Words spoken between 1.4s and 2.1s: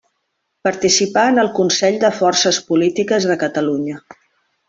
el Consell